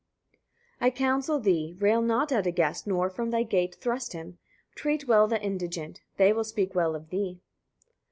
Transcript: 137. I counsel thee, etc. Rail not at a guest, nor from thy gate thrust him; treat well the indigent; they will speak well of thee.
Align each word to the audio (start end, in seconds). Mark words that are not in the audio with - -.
137. 0.79 0.87
I 0.87 0.89
counsel 1.11 1.39
thee, 1.39 1.71
etc. 1.73 1.83
Rail 1.85 2.01
not 2.01 2.31
at 2.31 2.47
a 2.47 2.51
guest, 2.51 2.87
nor 2.87 3.07
from 3.11 3.29
thy 3.29 3.43
gate 3.43 3.75
thrust 3.75 4.13
him; 4.13 4.39
treat 4.73 5.07
well 5.07 5.27
the 5.27 5.39
indigent; 5.43 6.01
they 6.17 6.33
will 6.33 6.43
speak 6.43 6.73
well 6.73 6.95
of 6.95 7.11
thee. 7.11 7.39